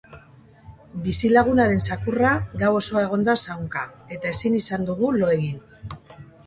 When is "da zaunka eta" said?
3.29-4.35